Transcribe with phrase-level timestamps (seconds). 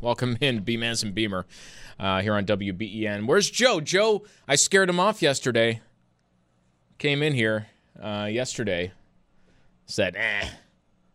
[0.00, 1.44] Welcome in, B-Mans and Beamer,
[1.98, 3.26] uh, here on WBEN.
[3.26, 3.80] Where's Joe?
[3.80, 5.80] Joe, I scared him off yesterday.
[6.98, 7.66] Came in here
[8.00, 8.92] uh, yesterday,
[9.86, 10.50] said, eh.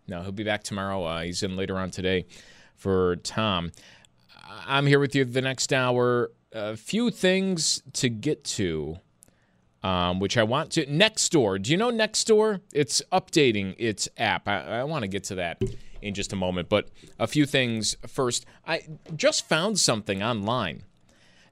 [0.09, 1.01] No, he'll be back tomorrow.
[1.05, 2.25] Uh, he's in later on today
[2.75, 3.71] for Tom.
[4.67, 6.31] I'm here with you the next hour.
[6.51, 8.97] A few things to get to,
[9.81, 10.85] um, which I want to.
[10.87, 11.61] Nextdoor.
[11.61, 12.59] Do you know Nextdoor?
[12.73, 14.45] It's updating its app.
[14.49, 15.61] I, I want to get to that
[16.03, 16.69] in just a moment.
[16.69, 18.45] But a few things first.
[18.67, 18.83] I
[19.15, 20.83] just found something online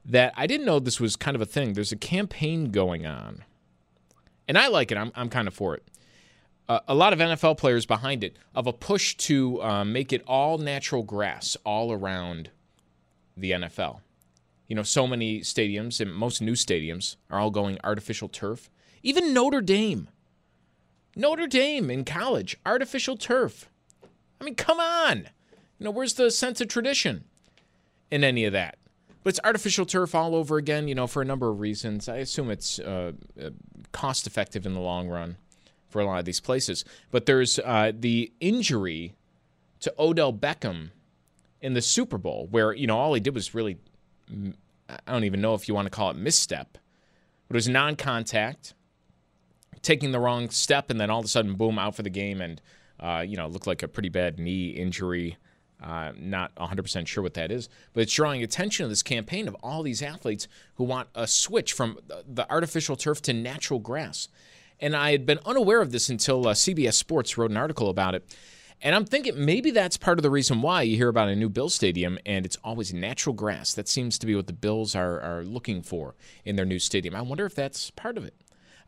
[0.05, 1.73] that I didn't know this was kind of a thing.
[1.73, 3.43] There's a campaign going on,
[4.47, 4.97] and I like it.
[4.97, 5.83] I'm, I'm kind of for it.
[6.67, 10.23] Uh, a lot of NFL players behind it of a push to uh, make it
[10.25, 12.49] all natural grass all around
[13.35, 13.99] the NFL.
[14.67, 18.69] You know, so many stadiums and most new stadiums are all going artificial turf.
[19.03, 20.07] Even Notre Dame.
[21.15, 23.69] Notre Dame in college, artificial turf.
[24.41, 25.29] I mean, come on.
[25.77, 27.25] You know, where's the sense of tradition
[28.09, 28.77] in any of that?
[29.23, 32.09] But it's artificial turf all over again, you know, for a number of reasons.
[32.09, 33.11] I assume it's uh,
[33.91, 35.37] cost effective in the long run
[35.89, 36.83] for a lot of these places.
[37.11, 39.13] But there's uh, the injury
[39.81, 40.89] to Odell Beckham
[41.61, 43.77] in the Super Bowl, where, you know, all he did was really,
[44.89, 46.79] I don't even know if you want to call it misstep,
[47.47, 48.73] but it was non contact,
[49.83, 52.41] taking the wrong step, and then all of a sudden, boom, out for the game.
[52.41, 52.59] And
[53.01, 55.37] uh, you know, looked like a pretty bad knee injury.
[55.81, 59.55] Uh, not 100% sure what that is, but it's drawing attention to this campaign of
[59.63, 61.97] all these athletes who want a switch from
[62.27, 64.27] the artificial turf to natural grass.
[64.79, 68.13] And I had been unaware of this until uh, CBS Sports wrote an article about
[68.13, 68.23] it.
[68.83, 71.49] And I'm thinking maybe that's part of the reason why you hear about a new
[71.49, 73.73] Bill stadium and it's always natural grass.
[73.73, 77.15] That seems to be what the Bills are, are looking for in their new stadium.
[77.15, 78.33] I wonder if that's part of it.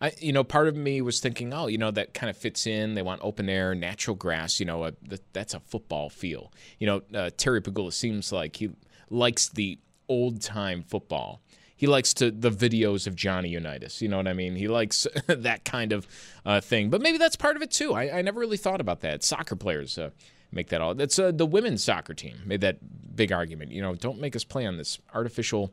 [0.03, 2.67] I, you know, part of me was thinking, oh, you know, that kind of fits
[2.67, 2.93] in.
[2.93, 4.59] They want open air, natural grass.
[4.59, 4.93] You know, a,
[5.31, 6.51] that's a football feel.
[6.77, 8.71] You know, uh, Terry Pegula seems like he
[9.09, 11.41] likes the old time football.
[11.77, 14.01] He likes to the videos of Johnny Unitas.
[14.01, 14.57] You know what I mean?
[14.57, 16.05] He likes that kind of
[16.45, 16.89] uh, thing.
[16.89, 17.93] But maybe that's part of it too.
[17.93, 19.23] I, I never really thought about that.
[19.23, 20.09] Soccer players uh,
[20.51, 20.95] make that all.
[20.95, 23.71] That's uh, the women's soccer team made that big argument.
[23.71, 25.71] You know, don't make us play on this artificial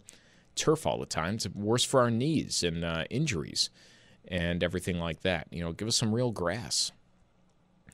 [0.55, 1.35] turf all the time.
[1.35, 3.71] It's worse for our knees and uh, injuries
[4.29, 5.47] and everything like that.
[5.51, 6.93] You know, give us some real grass.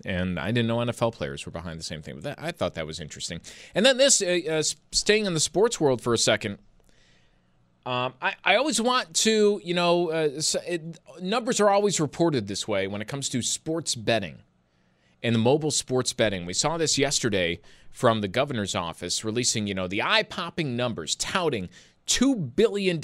[0.05, 2.75] And I didn't know NFL players were behind the same thing, but that, I thought
[2.75, 3.41] that was interesting.
[3.75, 6.59] And then this, uh, uh, staying in the sports world for a second,
[7.87, 12.67] um, I, I always want to, you know, uh, it, numbers are always reported this
[12.67, 14.41] way when it comes to sports betting
[15.23, 16.47] and the mobile sports betting.
[16.47, 17.61] We saw this yesterday
[17.91, 21.69] from the governor's office releasing, you know, the eye popping numbers touting
[22.07, 23.01] $2 billion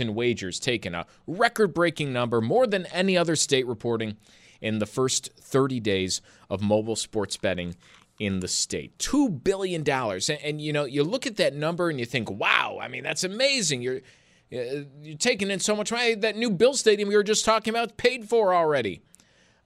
[0.00, 4.16] in wagers taken, a record breaking number, more than any other state reporting
[4.60, 7.76] in the first 30 days of mobile sports betting
[8.18, 8.96] in the state.
[8.98, 9.88] $2 billion.
[9.88, 13.02] And, and, you know, you look at that number and you think, wow, I mean,
[13.02, 13.82] that's amazing.
[13.82, 14.00] You're,
[14.52, 16.14] uh, you're taking in so much money.
[16.14, 19.02] That new Bill Stadium we were just talking about paid for already.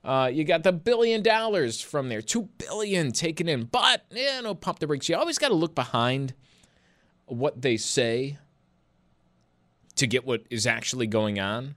[0.03, 3.65] Uh, you got the billion dollars from there, two billion taken in.
[3.65, 5.09] But you know, pump the brakes.
[5.09, 6.33] You always got to look behind
[7.27, 8.39] what they say
[10.01, 11.77] to get what is actually going on.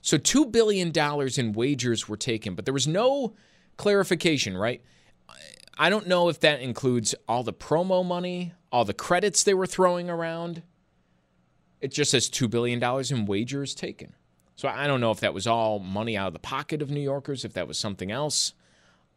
[0.00, 0.92] So $2 billion
[1.36, 3.34] in wagers were taken, but there was no
[3.76, 4.82] clarification, right?
[5.76, 9.66] I don't know if that includes all the promo money, all the credits they were
[9.66, 10.62] throwing around.
[11.80, 14.14] It just says $2 billion in wagers taken.
[14.56, 17.00] So I don't know if that was all money out of the pocket of New
[17.00, 18.54] Yorkers, if that was something else.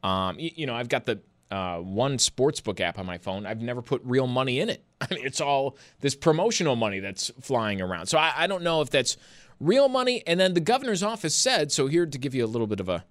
[0.04, 1.22] Um, you, you know, I've got the
[1.52, 3.46] uh, one sportsbook app on my phone.
[3.46, 4.84] I've never put real money in it.
[5.02, 8.08] I mean, it's all this promotional money that's flying around.
[8.08, 9.18] So I, I don't know if that's
[9.60, 10.24] real money.
[10.26, 11.88] And then the governor's office said so.
[11.88, 13.04] Here to give you a little bit of a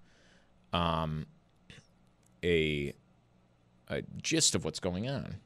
[0.73, 1.27] um,
[2.43, 2.95] a,
[3.89, 5.37] a gist of what's going on.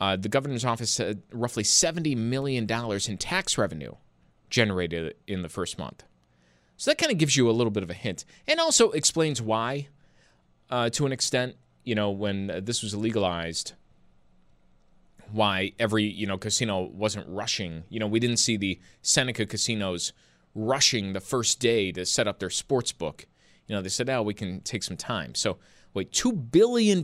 [0.00, 3.94] Uh, the governor's office said roughly $70 million in tax revenue
[4.50, 6.04] generated in the first month.
[6.76, 9.40] So that kind of gives you a little bit of a hint and also explains
[9.40, 9.88] why,
[10.70, 13.74] uh, to an extent, you know, when this was legalized,
[15.30, 17.84] why every, you know, casino wasn't rushing.
[17.88, 20.12] You know, we didn't see the Seneca casinos
[20.54, 23.26] rushing the first day to set up their sports book.
[23.66, 25.34] You know, they said, oh, we can take some time.
[25.34, 25.58] So,
[25.92, 27.02] wait, $2 billion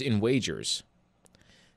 [0.00, 0.82] in wagers,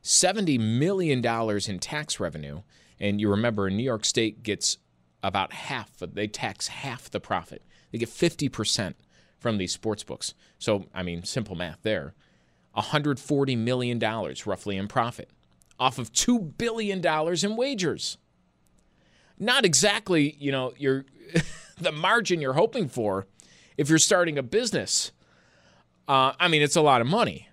[0.03, 2.61] $70 million in tax revenue.
[2.99, 4.77] And you remember, New York State gets
[5.21, 7.63] about half, they tax half the profit.
[7.91, 8.93] They get 50%
[9.37, 10.33] from these sports books.
[10.59, 12.13] So, I mean, simple math there.
[12.77, 13.99] $140 million
[14.45, 15.29] roughly in profit
[15.79, 18.17] off of $2 billion in wagers.
[19.37, 21.05] Not exactly, you know, your
[21.77, 23.25] the margin you're hoping for
[23.77, 25.11] if you're starting a business.
[26.07, 27.47] Uh, I mean, it's a lot of money,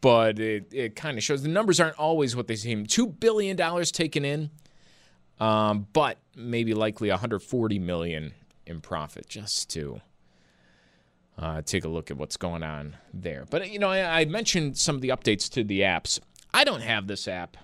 [0.00, 2.86] but it, it kind of shows the numbers aren't always what they seem.
[2.86, 3.56] $2 billion
[3.86, 4.50] taken in,
[5.40, 8.34] um, but maybe likely 140 million
[8.66, 10.00] in profit just to
[11.38, 13.46] uh, take a look at what's going on there.
[13.48, 16.20] But you know, I, I, mentioned some of the updates to the apps.
[16.52, 17.56] I don't have this app,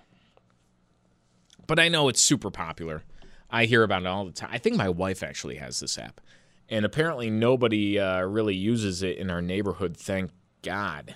[1.67, 3.03] but I know it's super popular.
[3.51, 4.51] I hear about it all the time.
[4.53, 6.21] I think my wife actually has this app,
[6.69, 9.97] and apparently nobody uh, really uses it in our neighborhood.
[9.97, 10.31] Thank
[10.63, 11.15] God,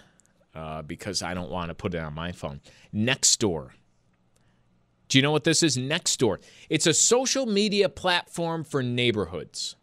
[0.54, 2.60] uh, because I don't want to put it on my phone.
[2.94, 3.70] Nextdoor.
[5.08, 5.76] Do you know what this is?
[5.76, 6.38] Nextdoor.
[6.70, 9.76] It's a social media platform for neighborhoods.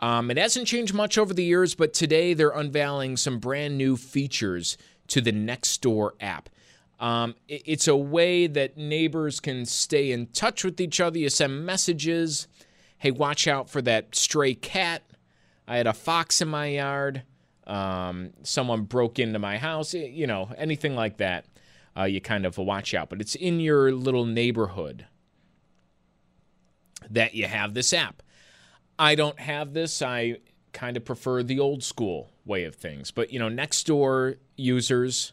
[0.00, 3.96] Um, it hasn't changed much over the years, but today they're unveiling some brand new
[3.96, 4.78] features
[5.08, 6.48] to the Nextdoor app.
[7.00, 11.18] Um, it, it's a way that neighbors can stay in touch with each other.
[11.18, 12.46] You send messages.
[12.98, 15.02] Hey, watch out for that stray cat.
[15.66, 17.22] I had a fox in my yard.
[17.66, 19.94] Um, someone broke into my house.
[19.94, 21.44] You know, anything like that
[21.98, 23.10] uh, you kind of watch out.
[23.10, 25.06] But it's in your little neighborhood
[27.10, 28.22] that you have this app.
[28.98, 30.02] I don't have this.
[30.02, 30.38] I
[30.72, 33.10] kind of prefer the old school way of things.
[33.10, 35.32] But, you know, Nextdoor users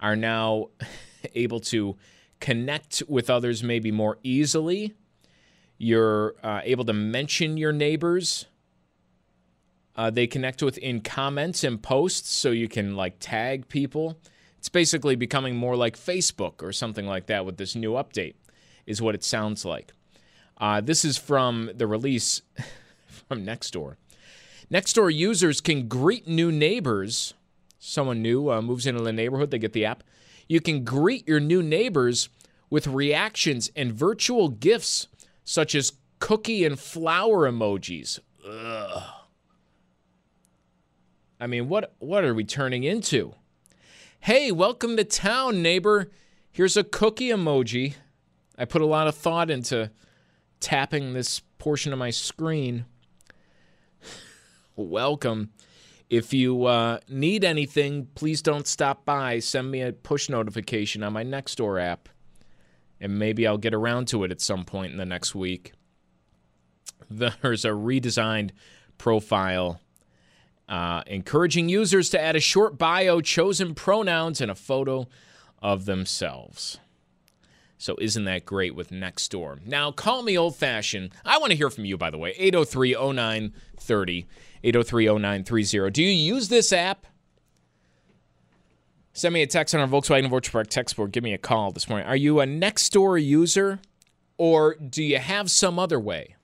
[0.00, 0.68] are now
[1.34, 1.96] able to
[2.40, 4.94] connect with others maybe more easily.
[5.78, 8.46] You're uh, able to mention your neighbors.
[9.96, 14.18] Uh, they connect with in comments and posts, so you can like tag people.
[14.58, 18.34] It's basically becoming more like Facebook or something like that with this new update,
[18.86, 19.92] is what it sounds like.
[20.56, 22.42] Uh, this is from the release
[23.12, 23.96] from Nextdoor.
[24.70, 27.34] Nextdoor users can greet new neighbors.
[27.78, 30.02] Someone new uh, moves into the neighborhood, they get the app.
[30.48, 32.28] You can greet your new neighbors
[32.70, 35.08] with reactions and virtual gifts,
[35.44, 38.18] such as cookie and flower emojis.
[38.48, 39.02] Ugh.
[41.38, 43.34] I mean, what what are we turning into?
[44.20, 46.12] Hey, welcome to town, neighbor.
[46.52, 47.94] Here's a cookie emoji.
[48.56, 49.90] I put a lot of thought into
[50.60, 52.84] tapping this portion of my screen.
[54.76, 55.50] Welcome.
[56.10, 59.38] If you uh, need anything, please don't stop by.
[59.38, 62.08] Send me a push notification on my Nextdoor app,
[63.00, 65.72] and maybe I'll get around to it at some point in the next week.
[67.10, 68.50] There's a redesigned
[68.98, 69.80] profile
[70.68, 75.06] uh, encouraging users to add a short bio, chosen pronouns, and a photo
[75.60, 76.78] of themselves.
[77.82, 79.66] So isn't that great with Nextdoor?
[79.66, 81.10] Now, call me old fashioned.
[81.24, 82.32] I want to hear from you, by the way.
[82.38, 84.26] 803 0930.
[84.62, 85.90] 803 0930.
[85.90, 87.06] Do you use this app?
[89.12, 91.10] Send me a text on our Volkswagen Virtual Park text board.
[91.10, 92.06] Give me a call this morning.
[92.06, 93.80] Are you a Nextdoor user
[94.38, 96.36] or do you have some other way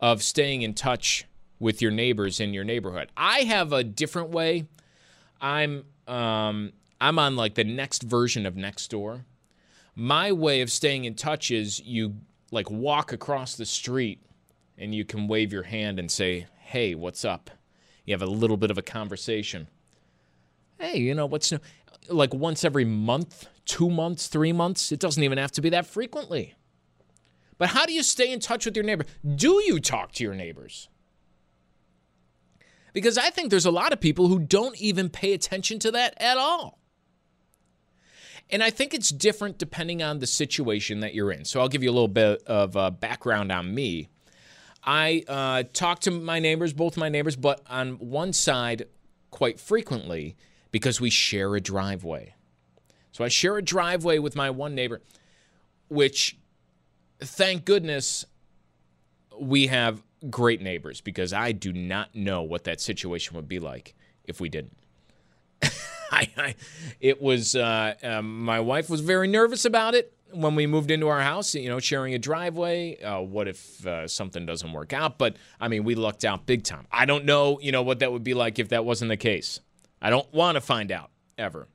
[0.00, 1.26] of staying in touch
[1.60, 3.10] with your neighbors in your neighborhood.
[3.16, 4.66] I have a different way.
[5.40, 9.24] I'm um, I'm on like the next version of Nextdoor.
[9.94, 12.16] My way of staying in touch is you
[12.50, 14.22] like walk across the street
[14.78, 17.50] and you can wave your hand and say, "Hey, what's up?"
[18.04, 19.68] You have a little bit of a conversation.
[20.78, 21.58] Hey, you know what's new?
[22.08, 24.90] Like once every month, two months, three months.
[24.90, 26.54] It doesn't even have to be that frequently.
[27.58, 29.04] But how do you stay in touch with your neighbor?
[29.36, 30.88] Do you talk to your neighbors?
[32.92, 36.14] Because I think there's a lot of people who don't even pay attention to that
[36.16, 36.79] at all.
[38.52, 41.44] And I think it's different depending on the situation that you're in.
[41.44, 44.08] So I'll give you a little bit of uh, background on me.
[44.82, 48.86] I uh, talk to my neighbors, both my neighbors, but on one side
[49.30, 50.36] quite frequently
[50.70, 52.34] because we share a driveway.
[53.12, 55.02] So I share a driveway with my one neighbor,
[55.88, 56.38] which,
[57.20, 58.24] thank goodness,
[59.38, 63.94] we have great neighbors because I do not know what that situation would be like
[64.24, 64.76] if we didn't.
[66.20, 66.54] I, I,
[67.00, 71.08] it was uh, um, my wife was very nervous about it when we moved into
[71.08, 71.54] our house.
[71.54, 73.00] You know, sharing a driveway.
[73.00, 75.18] Uh, what if uh, something doesn't work out?
[75.18, 76.86] But I mean, we lucked out big time.
[76.92, 79.60] I don't know, you know, what that would be like if that wasn't the case.
[80.02, 81.68] I don't want to find out ever.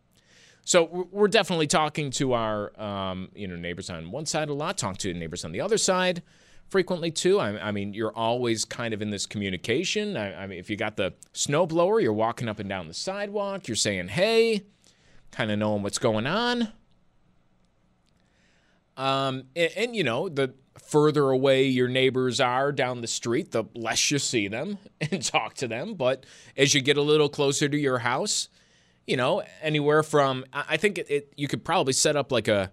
[0.67, 4.79] So we're definitely talking to our, um, you know, neighbors on one side a lot.
[4.79, 6.23] Talk to neighbors on the other side
[6.69, 7.39] frequently too.
[7.39, 10.17] I, I, mean, you're always kind of in this communication.
[10.17, 13.67] I, I mean, if you got the snowblower, you're walking up and down the sidewalk,
[13.67, 14.63] you're saying hey,
[15.31, 16.69] kind of knowing what's going on.
[18.97, 23.65] Um, and, and, you know, the further away your neighbors are down the street, the
[23.73, 25.95] less you see them and talk to them.
[25.95, 28.49] But as you get a little closer to your house,
[29.07, 32.71] you know, anywhere from I think it, it you could probably set up like a,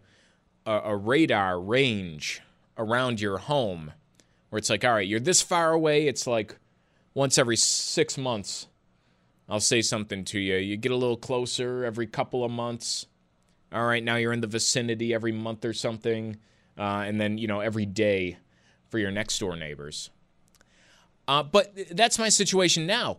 [0.64, 2.40] a, a radar range
[2.78, 3.92] around your home
[4.50, 6.06] where it's like, all right, you're this far away.
[6.06, 6.56] It's like
[7.14, 8.66] once every six months,
[9.48, 10.56] I'll say something to you.
[10.56, 13.06] You get a little closer every couple of months.
[13.72, 16.36] All right, now you're in the vicinity every month or something.
[16.78, 18.38] Uh, and then, you know, every day
[18.88, 20.10] for your next door neighbors.
[21.26, 23.18] Uh, but that's my situation now.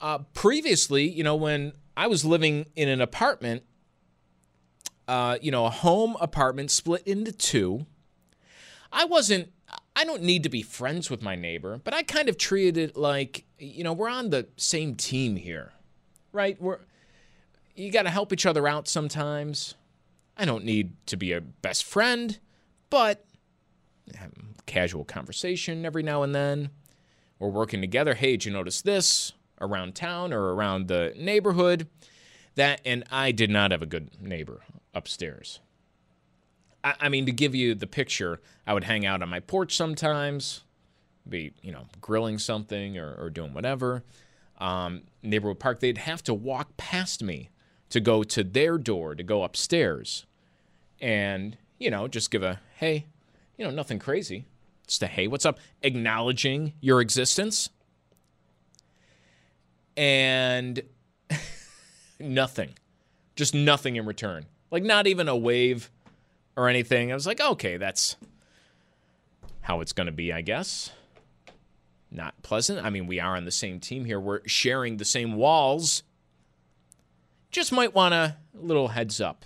[0.00, 3.64] Uh, previously, you know, when I was living in an apartment,
[5.08, 7.86] uh, you know, a home apartment split into two
[8.92, 9.50] I wasn't
[9.94, 12.96] I don't need to be friends with my neighbor, but I kind of treated it
[12.96, 15.72] like, you know, we're on the same team here.
[16.32, 16.60] Right?
[16.60, 16.78] We're
[17.74, 19.74] you got to help each other out sometimes.
[20.36, 22.38] I don't need to be a best friend,
[22.90, 23.24] but
[24.20, 26.70] um, casual conversation every now and then.
[27.38, 28.14] We're working together.
[28.14, 31.88] Hey, did you notice this around town or around the neighborhood?
[32.56, 34.62] That and I did not have a good neighbor
[34.94, 35.60] upstairs.
[36.88, 39.76] I, I mean, to give you the picture, I would hang out on my porch
[39.76, 40.62] sometimes,
[41.28, 44.04] be you know grilling something or, or doing whatever.
[44.58, 47.50] Um, neighborhood park, they'd have to walk past me
[47.90, 50.24] to go to their door to go upstairs,
[51.00, 53.06] and you know just give a hey,
[53.56, 54.46] you know nothing crazy,
[54.86, 57.68] just a hey, what's up, acknowledging your existence,
[59.96, 60.82] and
[62.18, 62.70] nothing,
[63.36, 65.90] just nothing in return, like not even a wave
[66.58, 67.12] or anything.
[67.12, 68.16] I was like, okay, that's
[69.60, 70.90] how it's going to be, I guess.
[72.10, 72.84] Not pleasant.
[72.84, 74.18] I mean, we are on the same team here.
[74.18, 76.02] We're sharing the same walls.
[77.52, 79.44] Just might want a little heads up.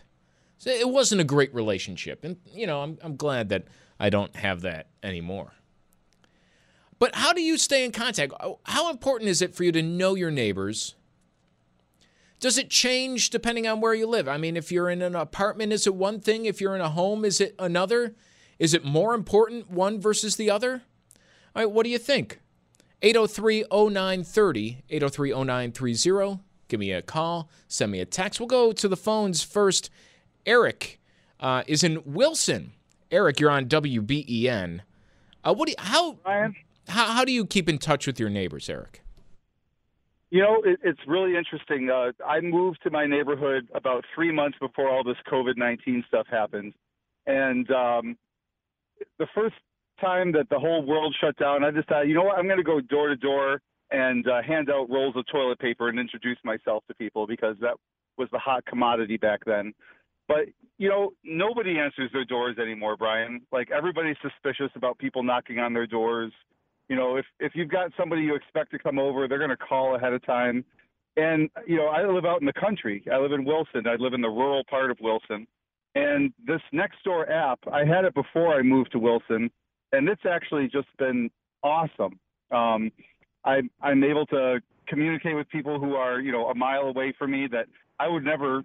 [0.57, 2.25] So it wasn't a great relationship.
[2.25, 3.65] And, you know, I'm, I'm glad that
[4.01, 5.53] I don't have that anymore.
[6.99, 8.33] But how do you stay in contact?
[8.65, 10.95] How important is it for you to know your neighbors
[12.43, 14.27] does it change depending on where you live?
[14.27, 16.45] I mean, if you're in an apartment, is it one thing?
[16.45, 18.17] If you're in a home, is it another?
[18.59, 20.83] Is it more important one versus the other?
[21.55, 22.41] All right, what do you think?
[23.01, 26.41] 803 0930, 803 0930.
[26.67, 28.41] Give me a call, send me a text.
[28.41, 29.89] We'll go to the phones first.
[30.45, 31.01] Eric
[31.39, 32.73] uh, is in Wilson.
[33.13, 34.81] Eric, you're on WBEN.
[35.45, 36.57] Uh, what do you, how, Ryan?
[36.89, 39.02] How, how do you keep in touch with your neighbors, Eric?
[40.33, 41.91] You know, it, it's really interesting.
[41.91, 46.27] Uh, I moved to my neighborhood about three months before all this COVID 19 stuff
[46.31, 46.73] happened.
[47.27, 48.17] And um,
[49.19, 49.57] the first
[50.01, 52.65] time that the whole world shut down, I decided, you know what, I'm going to
[52.65, 53.61] go door to door
[53.91, 57.75] and uh, hand out rolls of toilet paper and introduce myself to people because that
[58.17, 59.75] was the hot commodity back then.
[60.29, 60.47] But
[60.79, 63.43] you know, nobody answers their doors anymore, Brian.
[63.53, 66.33] Like everybody's suspicious about people knocking on their doors
[66.93, 69.57] you know, if if you've got somebody you expect to come over, they're going to
[69.57, 70.63] call ahead of time.
[71.17, 73.03] And you know, I live out in the country.
[73.11, 73.87] I live in Wilson.
[73.87, 75.47] I live in the rural part of Wilson.
[75.95, 79.51] And this next door app, I had it before I moved to Wilson,
[79.93, 81.31] and it's actually just been
[81.63, 82.21] awesome.
[82.51, 82.93] Um,
[83.43, 87.31] I, I'm able to communicate with people who are, you know, a mile away from
[87.31, 87.69] me that
[88.01, 88.63] I would never,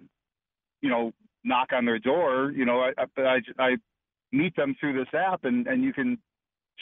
[0.82, 1.12] you know,
[1.44, 2.52] knock on their door.
[2.54, 3.76] You know, I, I, I
[4.32, 6.18] meet them through this app, and and you can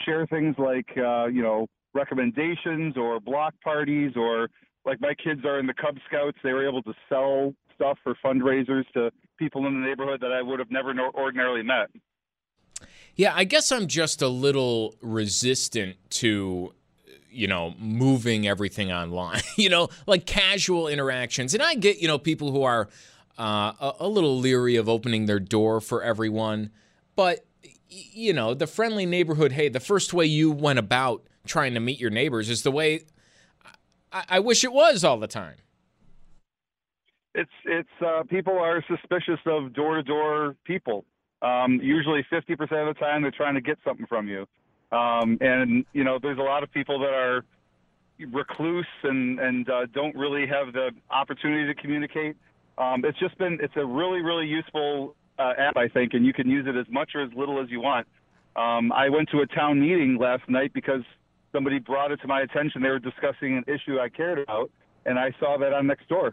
[0.04, 4.48] share things like uh, you know recommendations or block parties or
[4.84, 6.38] like my kids are in the Cub Scouts.
[6.44, 10.42] They were able to sell stuff for fundraisers to people in the neighborhood that I
[10.42, 11.88] would have never ordinarily met.
[13.14, 16.74] Yeah, I guess I'm just a little resistant to
[17.30, 19.42] you know moving everything online.
[19.56, 22.88] you know, like casual interactions, and I get you know people who are
[23.38, 26.70] uh, a, a little leery of opening their door for everyone,
[27.14, 27.44] but
[27.88, 32.00] you know, the friendly neighborhood, hey, the first way you went about trying to meet
[32.00, 33.04] your neighbors is the way
[34.12, 35.56] I, I wish it was all the time.
[37.34, 41.04] It's it's uh, people are suspicious of door to door people.
[41.42, 44.46] Um, usually, fifty percent of the time, they're trying to get something from you.
[44.90, 47.44] Um, and you know, there's a lot of people that are
[48.32, 52.36] recluse and and uh, don't really have the opportunity to communicate.
[52.78, 56.32] Um, it's just been it's a really really useful uh, app, I think, and you
[56.32, 58.06] can use it as much or as little as you want.
[58.56, 61.02] Um, I went to a town meeting last night because
[61.52, 62.82] somebody brought it to my attention.
[62.82, 64.70] They were discussing an issue I cared about,
[65.04, 66.32] and I saw that on Nextdoor.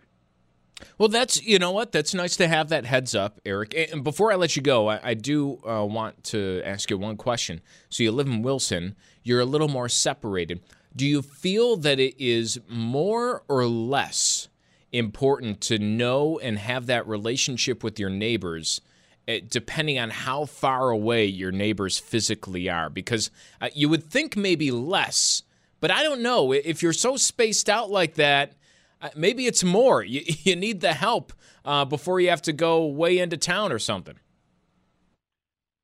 [0.98, 3.76] Well, that's you know what that's nice to have that heads up, Eric.
[3.92, 7.16] And before I let you go, I, I do uh, want to ask you one
[7.16, 7.62] question.
[7.90, 10.62] So you live in Wilson, you're a little more separated.
[10.96, 14.48] Do you feel that it is more or less
[14.92, 18.82] important to know and have that relationship with your neighbors?
[19.26, 24.36] Eh, depending on how far away your neighbors physically are, because uh, you would think
[24.36, 25.44] maybe less,
[25.80, 26.52] but I don't know.
[26.52, 28.52] If you're so spaced out like that,
[29.02, 30.04] uh, maybe it's more.
[30.04, 31.32] You, you need the help
[31.64, 34.16] uh, before you have to go way into town or something.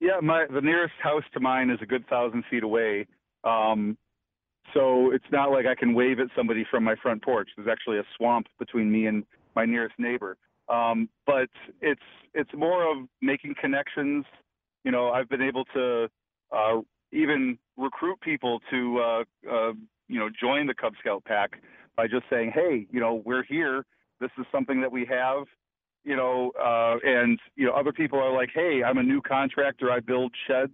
[0.01, 3.07] Yeah, my the nearest house to mine is a good thousand feet away.
[3.45, 3.97] Um,
[4.73, 7.49] so it's not like I can wave at somebody from my front porch.
[7.55, 9.23] There's actually a swamp between me and
[9.55, 10.37] my nearest neighbor.
[10.67, 11.49] Um, but
[11.81, 12.01] it's
[12.33, 14.25] it's more of making connections.
[14.83, 16.07] You know, I've been able to
[16.55, 16.81] uh,
[17.11, 19.73] even recruit people to uh, uh,
[20.07, 21.61] you know join the Cub Scout pack
[21.95, 23.85] by just saying, hey, you know, we're here.
[24.19, 25.43] This is something that we have.
[26.05, 29.91] You know, uh, and you know, other people are like, hey, I'm a new contractor.
[29.91, 30.71] I build sheds.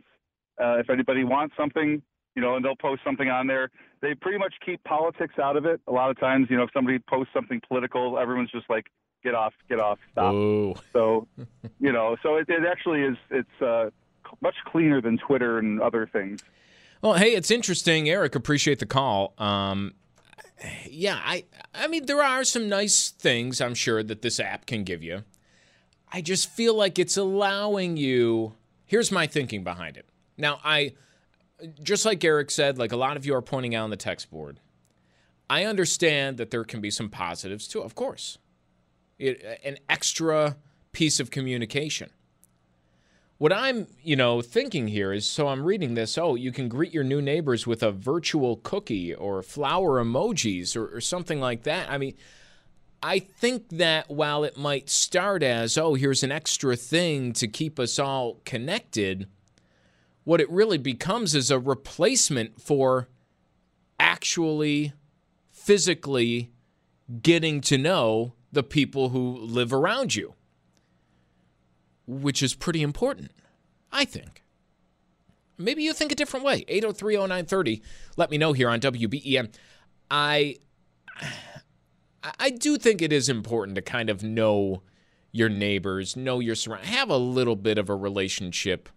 [0.61, 2.01] Uh, if anybody wants something,
[2.35, 3.69] you know, and they'll post something on there.
[4.01, 5.81] They pretty much keep politics out of it.
[5.87, 8.85] A lot of times, you know, if somebody posts something political, everyone's just like,
[9.25, 10.33] get off, get off, stop.
[10.33, 10.75] Whoa.
[10.93, 11.27] So,
[11.79, 13.17] you know, so it, it actually is.
[13.29, 13.89] It's uh,
[14.39, 16.41] much cleaner than Twitter and other things.
[17.01, 18.35] Well, hey, it's interesting, Eric.
[18.35, 19.33] Appreciate the call.
[19.37, 19.93] Um,
[20.89, 24.83] yeah, I, I mean, there are some nice things I'm sure that this app can
[24.83, 25.23] give you.
[26.13, 28.53] I just feel like it's allowing you.
[28.85, 30.05] Here's my thinking behind it.
[30.37, 30.93] Now, I,
[31.83, 34.31] just like Eric said, like a lot of you are pointing out on the text
[34.31, 34.59] board.
[35.49, 38.37] I understand that there can be some positives too, of course
[39.17, 40.57] it, uh, an extra
[40.91, 42.09] piece of communication.
[43.37, 46.93] What I'm, you know, thinking here is so I'm reading this, oh, you can greet
[46.93, 51.89] your new neighbors with a virtual cookie or flower emojis or, or something like that.
[51.89, 52.15] I mean,
[53.03, 57.77] I think that while it might start as, oh, here's an extra thing to keep
[57.77, 59.27] us all connected,
[60.23, 63.09] what it really becomes is a replacement for
[63.99, 64.93] actually
[65.51, 66.51] physically
[67.21, 70.33] getting to know the people who live around you,
[72.07, 73.31] which is pretty important,
[73.91, 74.43] I think.
[75.57, 76.65] Maybe you think a different way.
[76.65, 77.81] 8030930.
[78.17, 79.53] Let me know here on WBEN.
[80.09, 80.55] I
[82.39, 84.81] I do think it is important to kind of know
[85.31, 88.89] your neighbors, know your surroundings, have a little bit of a relationship,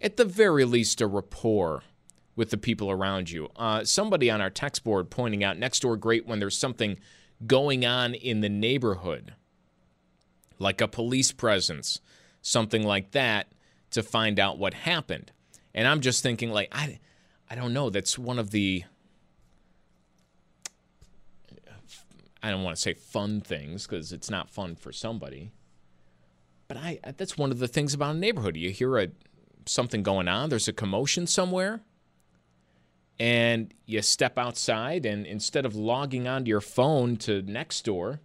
[0.00, 1.82] at the very least, a rapport
[2.36, 3.48] with the people around you.
[3.56, 6.98] Uh, somebody on our text board pointing out next door great when there's something
[7.46, 9.34] going on in the neighborhood,
[10.58, 12.00] like a police presence,
[12.42, 13.48] something like that,
[13.90, 15.32] to find out what happened.
[15.74, 16.98] And I'm just thinking, like, I,
[17.50, 17.90] I don't know.
[17.90, 18.84] That's one of the,
[22.42, 25.50] I don't want to say fun things because it's not fun for somebody.
[26.68, 28.56] But I, that's one of the things about a neighborhood.
[28.56, 29.08] You hear a
[29.66, 30.50] something going on.
[30.50, 31.82] There's a commotion somewhere
[33.18, 38.18] and you step outside and instead of logging onto your phone to Nextdoor,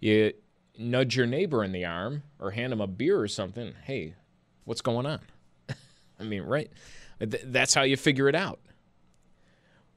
[0.00, 0.32] you
[0.78, 3.74] nudge your neighbor in the arm or hand him a beer or something.
[3.84, 4.14] Hey,
[4.64, 5.20] what's going on?
[6.20, 6.70] I mean, right?
[7.18, 8.60] That's how you figure it out.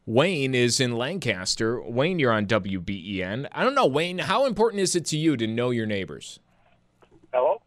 [0.05, 1.81] Wayne is in Lancaster.
[1.81, 3.47] Wayne, you're on WBEN.
[3.51, 6.39] I don't know, Wayne, how important is it to you to know your neighbors?
[7.33, 7.61] Hello?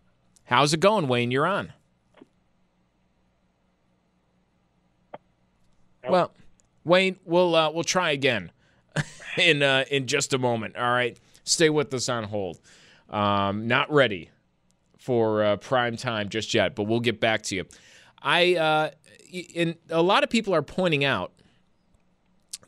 [0.45, 1.31] How's it going, Wayne?
[1.31, 1.75] You're on.
[6.13, 6.33] Well,
[6.85, 8.51] Wayne, we'll uh, we'll try again
[9.39, 10.77] in uh, in just a moment.
[10.77, 12.61] All right, stay with us on hold.
[13.09, 14.31] Um, not ready
[14.99, 17.67] for uh, prime time just yet, but we'll get back to you.
[18.23, 18.91] I uh,
[19.57, 21.33] and a lot of people are pointing out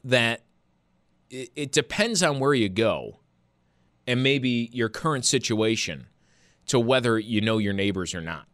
[0.05, 0.43] that
[1.31, 3.19] it, it depends on where you go
[4.07, 6.07] and maybe your current situation
[6.67, 8.47] to whether you know your neighbors or not.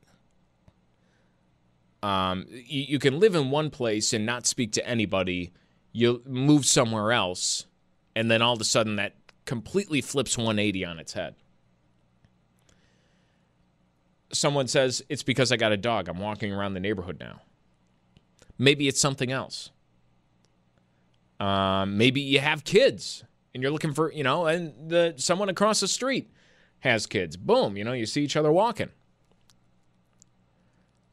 [2.02, 5.52] Um, you, you can live in one place and not speak to anybody.
[5.92, 7.66] You move somewhere else,
[8.14, 11.34] and then all of a sudden that completely flips 180 on its head.
[14.32, 16.08] Someone says, It's because I got a dog.
[16.08, 17.40] I'm walking around the neighborhood now.
[18.58, 19.70] Maybe it's something else.
[21.40, 25.80] Um, maybe you have kids and you're looking for, you know, and the someone across
[25.80, 26.30] the street
[26.80, 27.36] has kids.
[27.36, 28.90] Boom, you know, you see each other walking.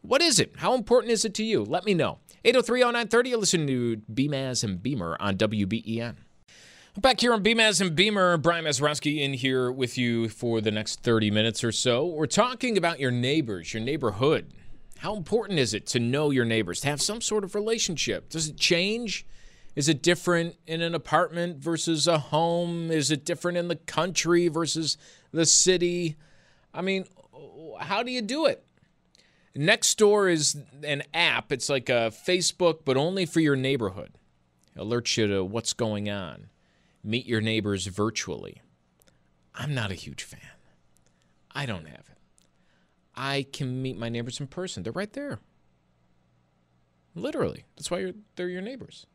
[0.08, 0.54] What is it?
[0.58, 1.63] How important is it to you?
[1.63, 2.20] Let me know.
[2.44, 6.18] 8030930, you're listening to Beamaz and Beamer on WBEN.
[7.00, 11.02] Back here on BMAS and Beamer, Brian Mazrowski in here with you for the next
[11.02, 12.06] 30 minutes or so.
[12.06, 14.54] We're talking about your neighbors, your neighborhood.
[15.00, 18.30] How important is it to know your neighbors, to have some sort of relationship?
[18.30, 19.26] Does it change?
[19.76, 22.91] Is it different in an apartment versus a home?
[22.91, 24.98] Is it different in the country versus
[25.32, 26.15] the city?
[26.76, 27.06] I mean,
[27.80, 28.65] how do you do it?
[29.56, 31.52] Nextdoor is an app.
[31.52, 34.12] It's like a Facebook, but only for your neighborhood.
[34.76, 36.50] It alerts you to what's going on
[37.06, 38.62] meet your neighbors virtually.
[39.54, 40.39] I'm not a huge fan.
[41.54, 42.18] I don't have it.
[43.15, 44.84] I can meet my neighbors in person.
[44.84, 45.39] They're right there.
[47.13, 47.63] Literally.
[47.78, 49.06] That's why they're your neighbors.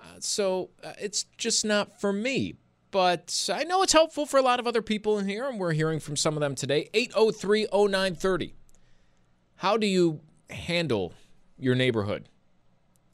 [0.00, 2.54] Uh, so uh, it's just not for me.
[2.90, 5.72] But I know it's helpful for a lot of other people in here, and we're
[5.72, 6.88] hearing from some of them today.
[6.94, 8.54] 803 0930.
[9.56, 10.20] How do you
[10.50, 11.12] handle
[11.58, 12.28] your neighborhood?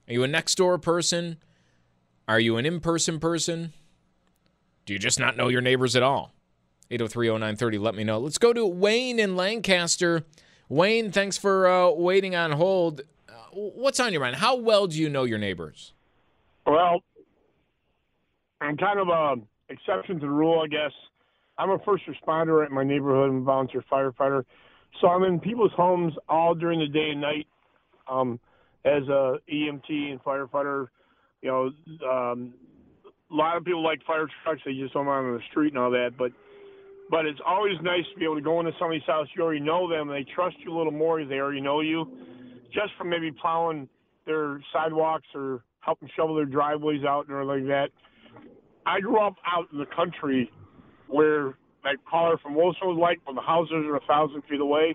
[0.08, 1.38] Are you a next door person?
[2.28, 3.72] Are you an in person person?
[4.84, 6.32] Do you just not know your neighbors at all?
[6.90, 8.18] 803 0930, let me know.
[8.18, 10.24] Let's go to Wayne in Lancaster.
[10.68, 13.02] Wayne, thanks for uh, waiting on hold.
[13.28, 14.36] Uh, what's on your mind?
[14.36, 15.92] How well do you know your neighbors?
[16.66, 17.02] Well,
[18.60, 19.36] I'm kind of a
[19.72, 20.92] exception to the rule, I guess.
[21.58, 23.30] I'm a first responder at my neighborhood.
[23.30, 24.44] I'm a volunteer firefighter.
[25.00, 27.46] So I'm in people's homes all during the day and night
[28.10, 28.38] um,
[28.84, 30.88] as a EMT and firefighter
[31.42, 32.54] you know, um,
[33.30, 34.60] a lot of people like fire trucks.
[34.64, 36.10] They just don't on the street and all that.
[36.16, 36.32] But
[37.10, 39.26] but it's always nice to be able to go into somebody's house.
[39.36, 40.08] You already know them.
[40.08, 42.06] They trust you a little more they already know you.
[42.72, 43.88] Just from maybe plowing
[44.24, 47.90] their sidewalks or helping shovel their driveways out and everything like that.
[48.86, 50.50] I grew up out in the country
[51.08, 54.94] where that caller from Wilson was like, when the houses are a thousand feet away,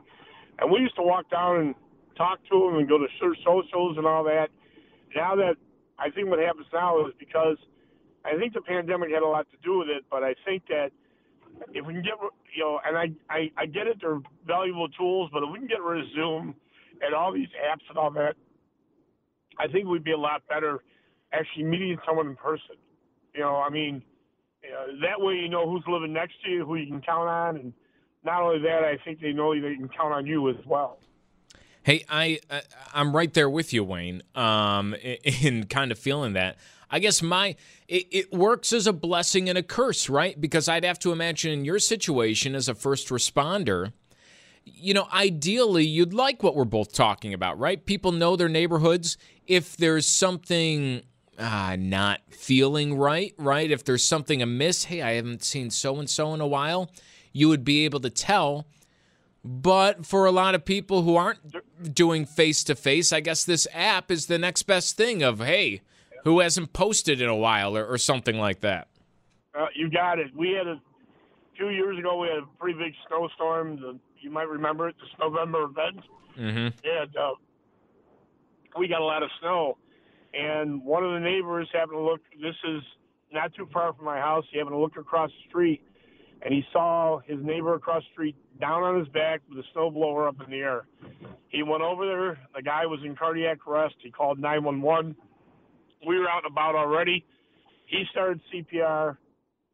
[0.60, 1.76] and we used to walk down and
[2.18, 4.48] talk to them and go to socials and all that.
[5.16, 5.56] Now that
[6.00, 7.58] I think what happens now is because
[8.26, 10.90] I think the pandemic had a lot to do with it, but I think that
[11.74, 12.14] if we can get,
[12.56, 15.68] you know, and I, I, I get it, they're valuable tools, but if we can
[15.68, 16.56] get rid of Zoom
[17.02, 18.36] and all these apps and all that,
[19.60, 20.84] I think we'd be a lot better
[21.34, 22.76] actually meeting someone in person.
[23.38, 24.02] You know, I mean,
[25.02, 27.74] that way you know who's living next to you, who you can count on, and
[28.26, 30.98] not only that, I think they know they can count on you as well.
[31.84, 32.40] Hey, I
[32.94, 34.24] I'm right there with you, Wayne.
[34.34, 36.58] Um, in kind of feeling that.
[36.90, 37.56] I guess my
[37.88, 40.40] it, it, works as a blessing and a curse, right?
[40.40, 43.92] Because I'd have to imagine in your situation as a first responder,
[44.64, 47.86] you know, ideally you'd like what we're both talking about, right?
[47.86, 49.18] People know their neighborhoods.
[49.46, 51.04] If there's something
[51.38, 53.70] uh, not feeling right, right?
[53.70, 56.92] If there's something amiss, hey, I haven't seen so and so in a while,
[57.34, 58.66] you would be able to tell
[59.48, 63.66] but for a lot of people who aren't doing face to face, I guess this
[63.74, 65.82] app is the next best thing of, hey,
[66.26, 68.90] who hasn't posted in a while or, or something like that.
[69.58, 70.36] Uh, you got it.
[70.36, 70.82] We had a
[71.56, 73.78] few years ago, we had a pretty big snowstorm.
[73.78, 76.06] The, you might remember it, the November event.
[76.38, 76.68] Mm-hmm.
[76.84, 77.32] And uh,
[78.78, 79.78] we got a lot of snow.
[80.34, 82.82] And one of the neighbors happened to look, this is
[83.32, 84.46] not too far from my house.
[84.52, 85.82] He happened to look across the street
[86.42, 90.28] and he saw his neighbor across the street down on his back with a snowblower
[90.28, 90.86] up in the air.
[91.50, 92.40] He went over there.
[92.56, 93.96] The guy was in cardiac arrest.
[94.04, 95.16] He called 911.
[96.06, 97.26] We were out and about already.
[97.86, 99.18] He started CPR,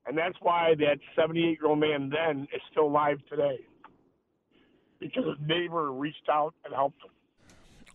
[0.05, 3.59] and that's why that 78 year old man then is still alive today
[4.99, 7.11] because his neighbor reached out and helped him.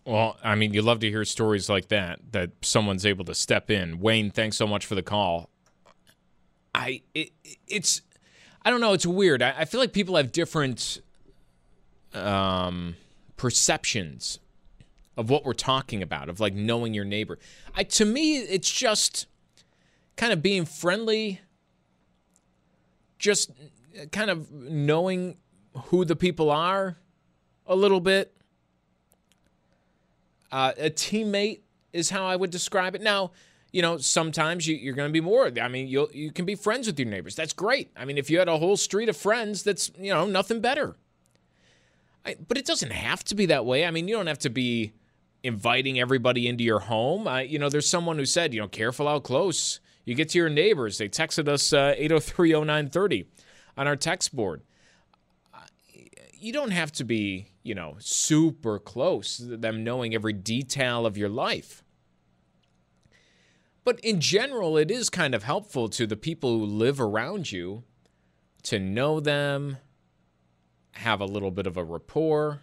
[0.05, 3.69] Well, I mean, you love to hear stories like that, that someone's able to step
[3.69, 3.99] in.
[3.99, 5.49] Wayne, thanks so much for the call.
[6.73, 7.31] I it,
[7.67, 8.01] it's
[8.63, 8.93] I don't know.
[8.93, 9.41] It's weird.
[9.41, 11.01] I, I feel like people have different
[12.13, 12.95] um,
[13.37, 14.39] perceptions
[15.17, 17.39] of what we're talking about, of like knowing your neighbor.
[17.75, 19.27] I, to me, it's just
[20.15, 21.41] kind of being friendly,
[23.17, 23.51] just
[24.11, 25.37] kind of knowing
[25.85, 26.97] who the people are
[27.65, 28.33] a little bit.
[30.51, 31.61] Uh, a teammate
[31.93, 33.01] is how I would describe it.
[33.01, 33.31] Now,
[33.71, 35.51] you know, sometimes you, are going to be more.
[35.61, 37.35] I mean, you you can be friends with your neighbors.
[37.35, 37.91] That's great.
[37.95, 40.95] I mean, if you had a whole street of friends, that's you know nothing better.
[42.25, 43.85] I, but it doesn't have to be that way.
[43.85, 44.93] I mean, you don't have to be
[45.43, 47.27] inviting everybody into your home.
[47.27, 50.37] I, you know, there's someone who said, you know, careful how close you get to
[50.37, 50.97] your neighbors.
[50.97, 53.25] They texted us uh, 8030930
[53.77, 54.61] on our text board.
[56.39, 61.29] You don't have to be, you know, super close, them knowing every detail of your
[61.29, 61.83] life.
[63.83, 67.83] But in general, it is kind of helpful to the people who live around you
[68.63, 69.77] to know them,
[70.91, 72.61] have a little bit of a rapport.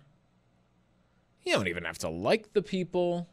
[1.43, 3.29] You don't even have to like the people,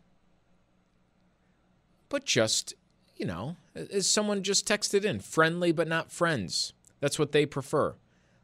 [2.09, 2.73] but just,
[3.15, 6.73] you know, As someone just texted in, friendly but not friends.
[6.99, 7.95] That's what they prefer.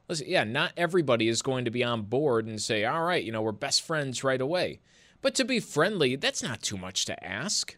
[0.10, 3.32] Listen, yeah, not everybody is going to be on board and say, all right, you
[3.32, 4.80] know, we're best friends right away.
[5.22, 7.78] But to be friendly, that's not too much to ask.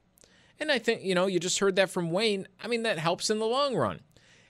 [0.57, 2.47] And I think, you know, you just heard that from Wayne.
[2.63, 3.99] I mean, that helps in the long run.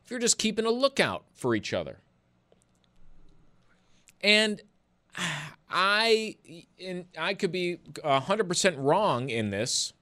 [0.04, 2.00] If you're just keeping a lookout for each other.
[4.22, 4.62] And
[5.70, 6.36] I
[6.84, 9.94] and I could be 100% wrong in this,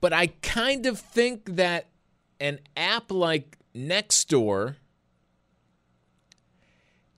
[0.00, 1.88] but I kind of think that
[2.40, 4.76] an app like Nextdoor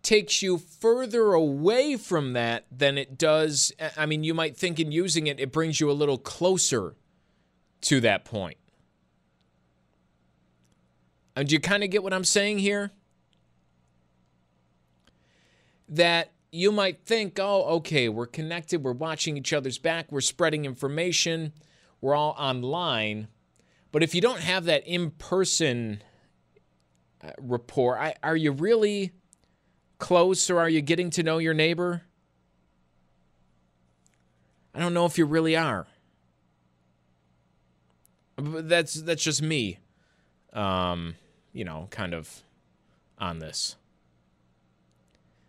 [0.08, 3.70] takes you further away from that than it does.
[3.94, 6.96] I mean, you might think in using it, it brings you a little closer
[7.82, 8.56] to that point.
[11.36, 12.90] And do you kind of get what I'm saying here?
[15.90, 20.64] That you might think, oh, okay, we're connected, we're watching each other's back, we're spreading
[20.64, 21.52] information,
[22.00, 23.28] we're all online.
[23.92, 26.02] But if you don't have that in person
[27.22, 29.12] uh, rapport, are you really
[29.98, 32.02] close or are you getting to know your neighbor?
[34.74, 35.86] I don't know if you really are.
[38.36, 39.78] That's that's just me.
[40.52, 41.16] Um,
[41.52, 42.42] you know, kind of
[43.18, 43.76] on this.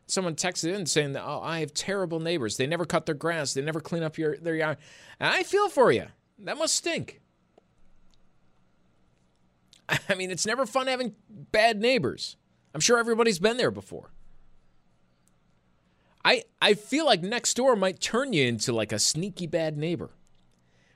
[0.07, 2.57] Someone texted in saying that oh, I have terrible neighbors.
[2.57, 3.53] They never cut their grass.
[3.53, 4.77] They never clean up your their yard.
[5.19, 6.07] And I feel for you.
[6.39, 7.21] That must stink.
[10.09, 12.37] I mean, it's never fun having bad neighbors.
[12.73, 14.11] I'm sure everybody's been there before.
[16.23, 20.11] I I feel like next door might turn you into like a sneaky bad neighbor.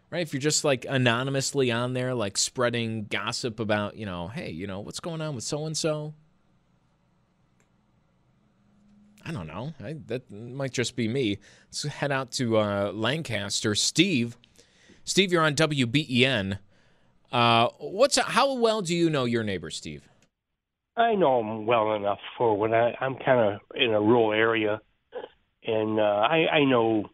[0.10, 0.22] Right?
[0.22, 4.68] If you're just like anonymously on there like spreading gossip about, you know, hey, you
[4.68, 6.14] know, what's going on with so and so?
[9.26, 9.74] I don't know.
[9.84, 11.40] I, that might just be me.
[11.68, 13.74] Let's head out to uh, Lancaster.
[13.74, 14.38] Steve,
[15.04, 16.60] Steve, you're on WBEN.
[17.32, 20.08] Uh, what's how well do you know your neighbor, Steve?
[20.96, 24.80] I know them well enough for when I, I'm kind of in a rural area
[25.65, 27.10] and uh, I, I know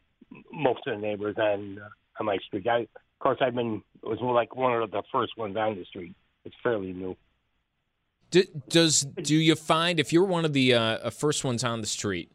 [0.51, 2.67] most of the neighbors on uh, on my street.
[2.67, 2.87] I, of
[3.19, 6.15] course, I've been it was like one of the first ones on the street.
[6.45, 7.15] It's fairly new.
[8.31, 11.81] Do, does do you find if you're one of the uh, uh first ones on
[11.81, 12.31] the street?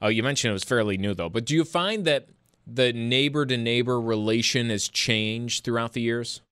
[0.00, 2.28] Oh, you mentioned it was fairly new though, but do you find that
[2.66, 6.42] the neighbor to neighbor relation has changed throughout the years?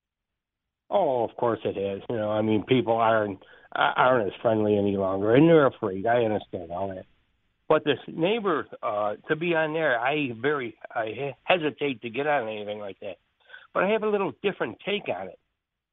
[0.89, 2.01] Oh, of course it has.
[2.09, 3.39] You know, I mean, people aren't
[3.75, 6.05] aren't as friendly any longer, and they're afraid.
[6.05, 7.05] I understand all that.
[7.67, 12.47] But this neighbor, uh, to be on there, I very I hesitate to get on
[12.47, 13.17] anything like that.
[13.73, 15.39] But I have a little different take on it.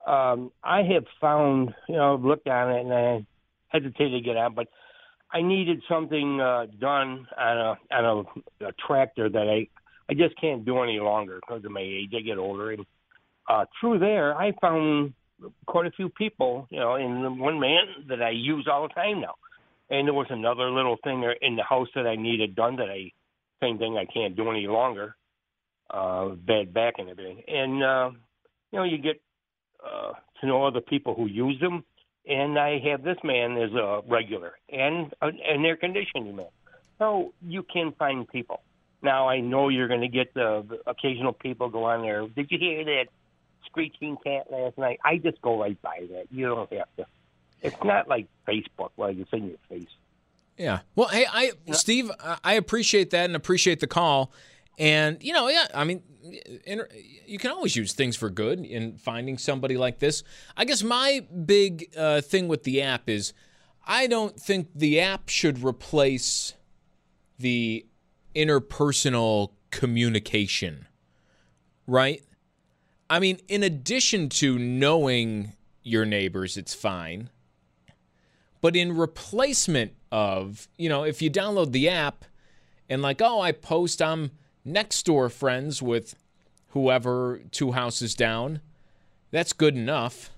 [0.07, 3.27] Um, I have found, you know, I've looked on it and I
[3.69, 4.69] hesitate to get on, but
[5.33, 8.27] I needed something uh, done on a on
[8.61, 9.69] a, a tractor that I
[10.11, 12.13] I just can't do any longer because of my age.
[12.15, 12.85] I get older, and
[13.49, 15.15] uh, through there, I found
[15.67, 19.23] quite a few people, you know, and one man that I use all the time
[19.23, 19.35] now
[19.93, 23.13] and there was another little thing in the house that I needed done that I
[23.63, 25.15] same thing I can't do any longer.
[25.89, 27.43] Uh bad back and everything.
[27.47, 28.11] And uh
[28.73, 29.21] you know, you get
[29.85, 31.85] uh to know other people who use them
[32.27, 36.47] and I have this man as a regular and uh, an air conditioning man.
[36.99, 38.61] So you can find people.
[39.03, 42.27] Now I know you're going to get the, the occasional people go on there.
[42.29, 43.07] Did you hear that
[43.67, 45.01] screeching cat last night?
[45.05, 46.27] I just go right by that.
[46.31, 47.07] You don't have to.
[47.63, 49.89] It's not like Facebook where it's in your face.
[50.59, 50.81] Yeah.
[50.95, 52.11] Well, hey, I Steve,
[52.45, 54.33] I appreciate that and appreciate the call.
[54.79, 56.03] And you know, yeah, I mean,
[57.27, 60.23] you can always use things for good in finding somebody like this.
[60.57, 63.33] I guess my big uh, thing with the app is,
[63.87, 66.55] I don't think the app should replace
[67.39, 67.87] the
[68.35, 70.87] interpersonal communication.
[71.87, 72.23] Right?
[73.11, 77.31] I mean, in addition to knowing your neighbors, it's fine.
[78.63, 82.25] But in replacement of, you know, if you download the app
[82.89, 84.31] and like, oh, I post I'm
[84.65, 86.15] next door friends with
[86.69, 88.61] whoever two houses down,
[89.33, 90.31] that's good enough.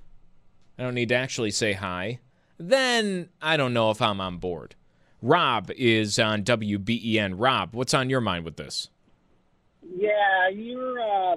[0.79, 2.19] I don't need to actually say hi.
[2.59, 4.75] Then I don't know if I'm on board.
[5.21, 7.35] Rob is on WBEN.
[7.37, 8.89] Rob, what's on your mind with this?
[9.83, 11.37] Yeah, you're uh,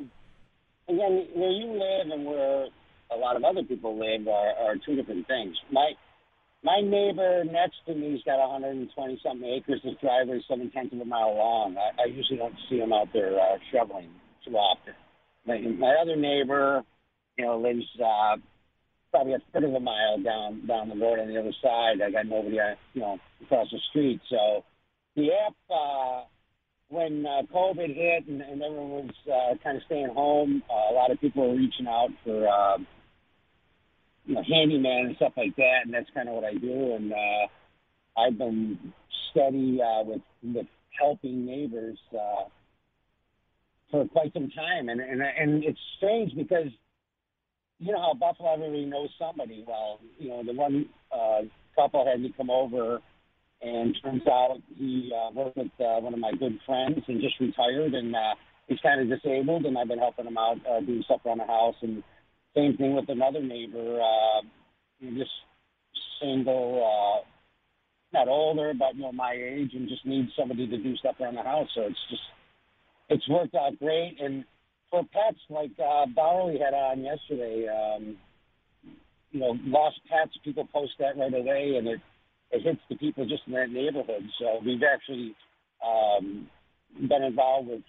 [0.87, 2.67] again where you live and where
[3.11, 5.55] a lot of other people live are, are two different things.
[5.71, 5.93] My
[6.67, 9.79] my neighbor next to me's got 120 something acres.
[9.83, 11.77] His driveway is seven tenths of a mile long.
[11.77, 14.09] I, I usually don't see him out there uh, shoveling
[14.45, 14.93] too often.
[15.45, 16.83] My, my other neighbor,
[17.37, 18.35] you know, lives uh,
[19.11, 22.01] probably a third of a mile down down the road on the other side.
[22.05, 24.19] I got nobody, uh, you know, across the street.
[24.29, 24.65] So
[25.15, 26.23] the app, uh,
[26.89, 30.93] when uh, COVID hit and, and everyone was uh, kind of staying home, uh, a
[30.93, 32.77] lot of people were reaching out for uh,
[34.27, 36.93] you know, handyman and stuff like that, and that's kind of what I do.
[36.95, 37.47] And uh,
[38.19, 38.77] I've been
[39.31, 40.67] steady uh, with with
[40.99, 42.49] helping neighbors uh,
[43.89, 46.67] for quite some time, and and and it's strange because
[47.79, 49.63] you know how Buffalo everybody knows somebody.
[49.65, 51.41] Well, you know the one uh,
[51.75, 52.99] couple had me come over,
[53.61, 57.39] and turns out he uh, worked with uh, one of my good friends and just
[57.39, 58.35] retired, and uh,
[58.67, 61.45] he's kind of disabled, and I've been helping him out uh, doing stuff around the
[61.45, 62.03] house, and
[62.57, 64.41] same thing with another neighbor, uh,
[65.01, 65.31] just
[66.21, 66.83] single.
[66.83, 67.27] Uh,
[68.13, 71.35] not older, but you know my age, and just needs somebody to do stuff around
[71.35, 71.67] the house.
[71.75, 72.21] So it's just
[73.09, 74.17] it's worked out great.
[74.19, 74.45] And
[74.89, 78.17] for pets, like uh, Bowerly had on yesterday, um,
[79.31, 80.31] you know, lost pets.
[80.43, 81.99] People post that right away, and it
[82.51, 84.23] it hits the people just in that neighborhood.
[84.39, 85.35] So we've actually
[85.85, 86.49] um,
[87.07, 87.81] been involved with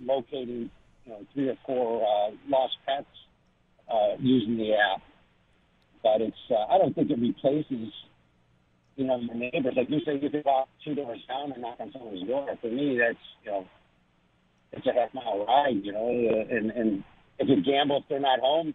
[0.00, 0.70] locating,
[1.04, 3.08] you know, three or four uh, lost pets
[3.90, 5.02] uh, using the app.
[6.02, 7.92] But it's uh, I don't think it replaces
[8.96, 9.74] you know, your neighbors.
[9.76, 12.46] Like you say, you could walk two doors down and knock on someone's door.
[12.60, 13.64] For me, that's you know,
[14.72, 15.80] it's a half mile ride.
[15.82, 17.04] You know, and and
[17.38, 18.74] if you gamble if they're not home,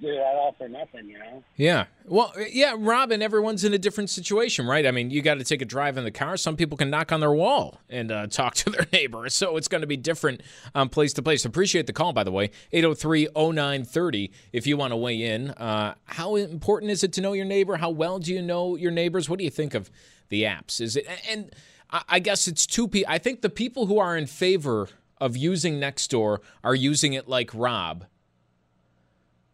[0.00, 1.08] get it all for nothing.
[1.08, 1.44] You know.
[1.56, 1.86] Yeah.
[2.04, 3.22] Well, yeah, Robin.
[3.22, 4.86] Everyone's in a different situation, right?
[4.86, 6.36] I mean, you got to take a drive in the car.
[6.36, 9.68] Some people can knock on their wall and uh, talk to their neighbor, so it's
[9.68, 10.42] going to be different
[10.74, 11.44] um, place to place.
[11.44, 12.50] Appreciate the call, by the way.
[12.72, 17.44] 803-0930 If you want to weigh in, uh, how important is it to know your
[17.44, 17.76] neighbor?
[17.76, 19.28] How well do you know your neighbors?
[19.28, 19.90] What do you think of
[20.28, 20.80] the apps?
[20.80, 21.54] Is it and
[21.90, 23.10] I guess it's two people.
[23.10, 24.88] I think the people who are in favor
[25.20, 28.04] of using Nextdoor are using it like Rob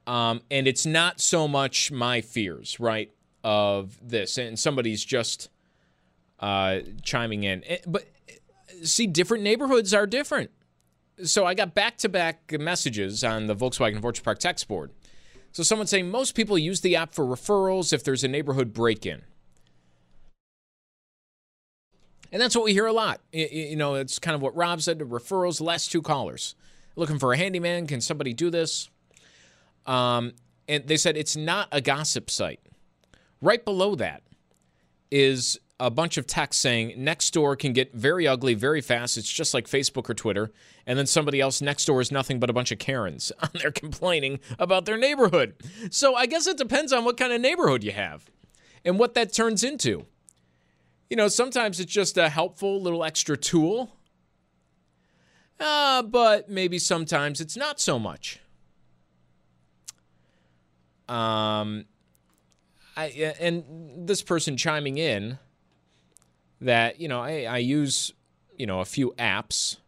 [0.07, 3.13] um, and it's not so much my fears, right,
[3.43, 4.39] of this.
[4.39, 5.49] And somebody's just
[6.41, 7.63] uh, chiming in.
[7.65, 8.05] Eh, but
[8.83, 10.51] see, different neighborhoods are different.
[11.23, 14.91] So I got back to back messages on the Volkswagen Fortune Park text board.
[15.53, 19.07] So someone saying most people use the app for referrals if there's a neighborhood break
[19.07, 19.23] in.
[22.33, 23.21] And that's what we hear a lot.
[23.31, 26.57] You know, it's kind of what Rob said referrals, last two callers.
[26.97, 27.87] Looking for a handyman.
[27.87, 28.91] Can somebody do this?
[29.87, 30.33] Um,
[30.69, 32.61] and they said it's not a gossip site.
[33.41, 34.23] Right below that
[35.11, 39.19] is a bunch of text saying Nextdoor can get very ugly very fast.
[39.19, 40.53] It's just like Facebook or Twitter.
[40.87, 43.73] And then somebody else next door is nothing but a bunch of Karens on there
[43.73, 45.55] complaining about their neighborhood.
[45.91, 48.31] So I guess it depends on what kind of neighborhood you have
[48.85, 50.07] and what that turns into.
[51.11, 53.97] You know, sometimes it's just a helpful little extra tool,
[55.61, 58.41] uh, but maybe sometimes it's not so much.
[61.09, 61.85] Um,
[62.97, 63.07] I
[63.41, 65.39] and this person chiming in
[66.61, 68.13] that you know I, I use
[68.57, 69.79] you know a few apps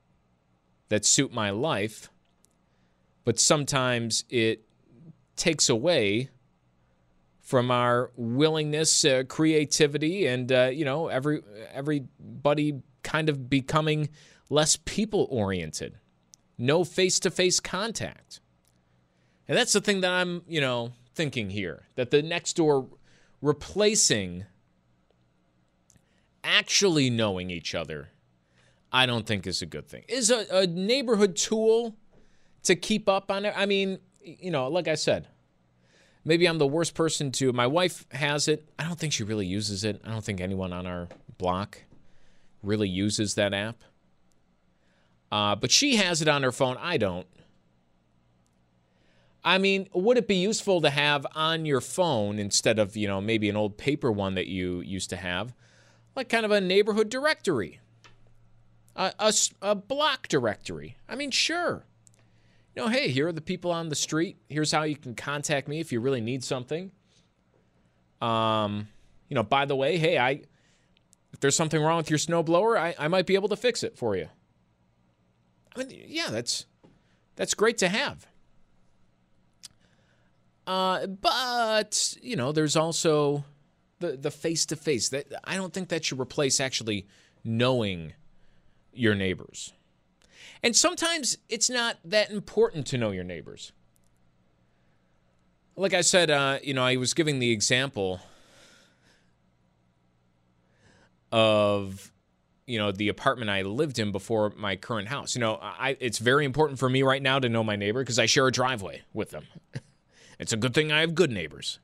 [0.88, 2.10] that suit my life,
[3.24, 4.62] but sometimes it
[5.36, 6.30] takes away
[7.40, 14.08] from our willingness, uh, creativity, and uh, you know every everybody kind of becoming
[14.50, 15.98] less people oriented,
[16.58, 18.40] no face to face contact,
[19.46, 22.86] and that's the thing that I'm you know thinking here that the next door
[23.40, 24.44] replacing
[26.44, 28.10] actually knowing each other,
[28.92, 30.04] I don't think is a good thing.
[30.08, 31.96] Is a, a neighborhood tool
[32.62, 33.54] to keep up on it?
[33.56, 35.26] I mean, you know, like I said,
[36.24, 37.52] maybe I'm the worst person to.
[37.52, 38.68] My wife has it.
[38.78, 40.00] I don't think she really uses it.
[40.04, 41.82] I don't think anyone on our block
[42.62, 43.82] really uses that app.
[45.32, 46.76] Uh, but she has it on her phone.
[46.80, 47.26] I don't.
[49.46, 53.20] I mean, would it be useful to have on your phone instead of, you know,
[53.20, 55.54] maybe an old paper one that you used to have,
[56.16, 57.78] like kind of a neighborhood directory,
[58.96, 59.32] a, a,
[59.62, 60.96] a block directory?
[61.08, 61.84] I mean, sure.
[62.74, 64.36] You know, hey, here are the people on the street.
[64.48, 66.90] Here's how you can contact me if you really need something.
[68.20, 68.88] Um,
[69.28, 70.40] you know, by the way, hey, I
[71.32, 73.96] if there's something wrong with your snowblower, I, I might be able to fix it
[73.96, 74.28] for you.
[75.76, 76.66] I mean, yeah, that's
[77.36, 78.26] that's great to have.
[80.66, 83.44] Uh, but you know, there's also
[84.00, 85.08] the the face to face.
[85.10, 87.06] That I don't think that should replace actually
[87.44, 88.12] knowing
[88.92, 89.72] your neighbors.
[90.62, 93.72] And sometimes it's not that important to know your neighbors.
[95.76, 98.20] Like I said, uh, you know, I was giving the example
[101.30, 102.10] of
[102.66, 105.34] you know the apartment I lived in before my current house.
[105.34, 108.18] You know, I it's very important for me right now to know my neighbor because
[108.18, 109.44] I share a driveway with them.
[110.38, 111.78] It's a good thing I have good neighbors.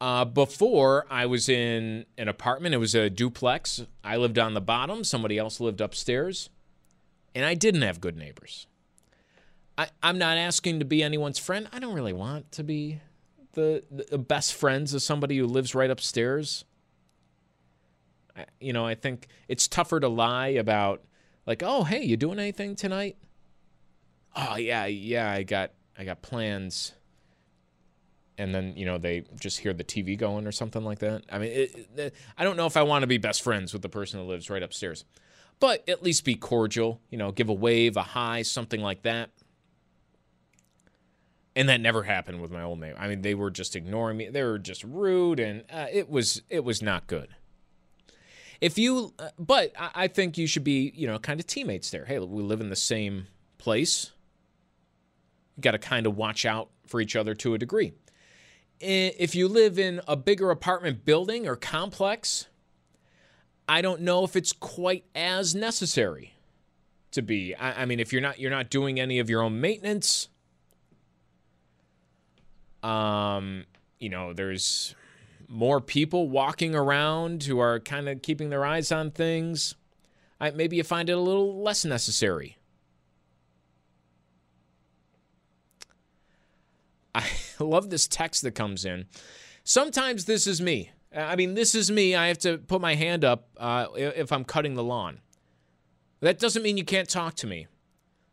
[0.00, 3.84] Uh, before I was in an apartment, it was a duplex.
[4.02, 6.50] I lived on the bottom, somebody else lived upstairs,
[7.36, 8.66] and I didn't have good neighbors.
[9.78, 11.68] I, I'm not asking to be anyone's friend.
[11.72, 13.00] I don't really want to be
[13.52, 16.64] the, the best friends of somebody who lives right upstairs.
[18.36, 21.04] I, you know, I think it's tougher to lie about
[21.46, 23.16] like, oh, hey, you doing anything tonight?
[24.34, 25.72] Oh yeah, yeah, I got
[26.02, 26.94] I got plans.
[28.36, 31.22] And then you know they just hear the TV going or something like that.
[31.30, 33.82] I mean, it, it, I don't know if I want to be best friends with
[33.82, 35.04] the person who lives right upstairs,
[35.60, 37.00] but at least be cordial.
[37.08, 39.30] You know, give a wave, a hi, something like that.
[41.54, 42.98] And that never happened with my old neighbor.
[42.98, 44.28] I mean, they were just ignoring me.
[44.28, 47.28] They were just rude, and uh, it was it was not good.
[48.60, 52.06] If you, uh, but I think you should be, you know, kind of teammates there.
[52.06, 53.26] Hey, we live in the same
[53.58, 54.11] place.
[55.60, 57.92] Got to kind of watch out for each other to a degree.
[58.80, 62.48] If you live in a bigger apartment building or complex,
[63.68, 66.34] I don't know if it's quite as necessary
[67.12, 67.54] to be.
[67.54, 70.28] I, I mean, if you're not you're not doing any of your own maintenance
[72.82, 73.64] um,
[73.98, 74.94] you know, there's
[75.48, 79.74] more people walking around who are kind of keeping their eyes on things.
[80.40, 82.56] I, maybe you find it a little less necessary.
[87.14, 87.26] I
[87.58, 89.06] love this text that comes in.
[89.64, 90.90] Sometimes this is me.
[91.14, 92.14] I mean, this is me.
[92.14, 95.20] I have to put my hand up uh, if I'm cutting the lawn.
[96.20, 97.66] That doesn't mean you can't talk to me.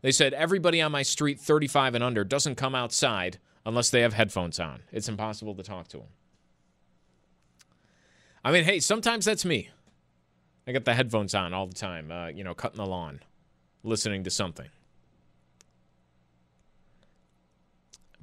[0.01, 4.13] They said everybody on my street, 35 and under, doesn't come outside unless they have
[4.13, 4.81] headphones on.
[4.91, 6.07] It's impossible to talk to them.
[8.43, 9.69] I mean, hey, sometimes that's me.
[10.65, 13.19] I got the headphones on all the time, uh, you know, cutting the lawn,
[13.83, 14.69] listening to something.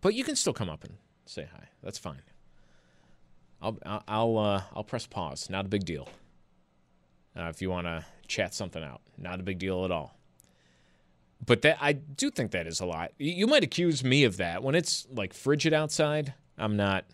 [0.01, 0.95] But you can still come up and
[1.25, 1.69] say hi.
[1.83, 2.23] That's fine.
[3.63, 5.49] I'll I'll uh, I'll press pause.
[5.51, 6.09] Not a big deal.
[7.39, 10.17] Uh, if you want to chat something out, not a big deal at all
[11.45, 13.13] but that I do think that is a lot.
[13.19, 16.33] You might accuse me of that when it's like frigid outside.
[16.57, 17.05] I'm not.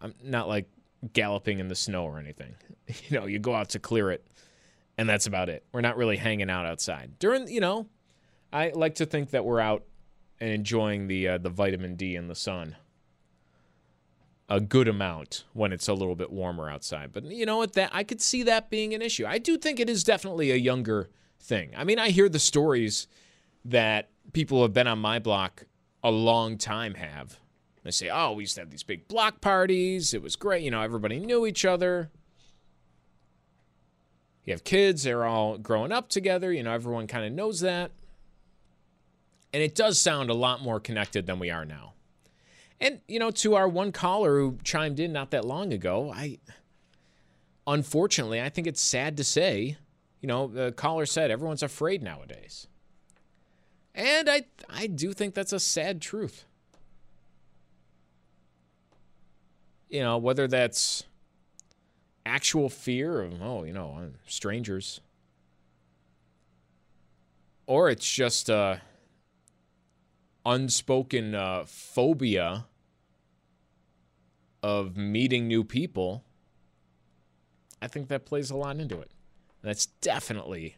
[0.00, 0.68] I'm not like
[1.12, 2.54] galloping in the snow or anything.
[3.08, 4.26] You know, you go out to clear it,
[4.98, 5.64] and that's about it.
[5.72, 7.48] We're not really hanging out outside during.
[7.48, 7.86] You know,
[8.52, 9.84] I like to think that we're out
[10.42, 12.74] and enjoying the uh, the vitamin D in the sun
[14.48, 17.12] a good amount when it's a little bit warmer outside.
[17.12, 17.74] But you know what?
[17.74, 19.24] That I could see that being an issue.
[19.24, 21.08] I do think it is definitely a younger
[21.40, 21.70] thing.
[21.76, 23.06] I mean, I hear the stories
[23.64, 25.66] that people who have been on my block
[26.02, 27.38] a long time have.
[27.84, 30.12] They say, oh, we used to have these big block parties.
[30.12, 30.64] It was great.
[30.64, 32.10] You know, everybody knew each other.
[34.44, 36.52] You have kids, they're all growing up together.
[36.52, 37.92] You know, everyone kind of knows that.
[39.52, 41.92] And it does sound a lot more connected than we are now.
[42.80, 46.38] And, you know, to our one caller who chimed in not that long ago, I
[47.66, 49.76] unfortunately, I think it's sad to say
[50.22, 52.68] you know, the caller said everyone's afraid nowadays.
[53.94, 56.44] And I I do think that's a sad truth.
[59.90, 61.02] You know, whether that's
[62.24, 65.00] actual fear of, oh, you know, uh, strangers,
[67.66, 68.80] or it's just a
[70.44, 72.66] unspoken uh, phobia
[74.62, 76.24] of meeting new people.
[77.80, 79.10] I think that plays a lot into it.
[79.62, 80.76] That's definitely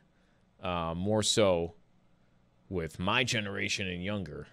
[0.62, 1.74] uh, more so
[2.68, 4.48] with my generation and younger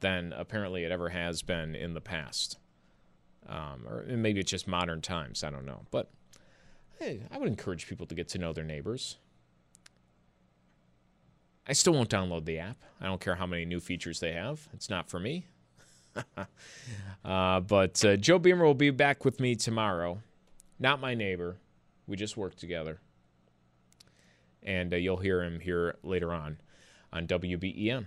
[0.00, 2.58] than apparently it ever has been in the past.
[3.48, 5.42] Um, or maybe it's just modern times.
[5.42, 5.82] I don't know.
[5.90, 6.10] But
[6.98, 9.16] hey, I would encourage people to get to know their neighbors.
[11.70, 12.76] I still won't download the app.
[13.00, 14.68] I don't care how many new features they have.
[14.74, 15.46] It's not for me.
[17.24, 20.20] uh, but uh, Joe Beamer will be back with me tomorrow.
[20.80, 21.58] Not my neighbor.
[22.08, 23.00] We just work together
[24.62, 26.58] and uh, you'll hear him here later on
[27.12, 28.06] on WBEN.